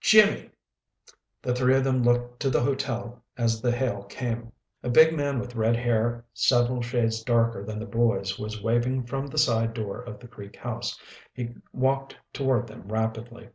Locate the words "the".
1.42-1.52, 2.50-2.62, 3.60-3.72, 7.80-7.84, 9.26-9.38, 10.20-10.28